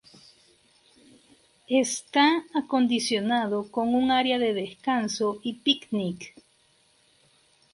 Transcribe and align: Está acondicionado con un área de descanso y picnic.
Está 1.69 2.43
acondicionado 2.55 3.69
con 3.71 3.93
un 3.93 4.09
área 4.09 4.39
de 4.39 4.55
descanso 4.55 5.39
y 5.43 5.57
picnic. 5.59 6.33